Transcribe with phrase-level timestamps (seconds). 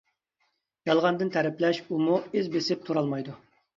[0.91, 3.37] يالغاندىن تەرىپلەش، ئۇمۇ ئىز بېسىپ تۇرالمايدۇ.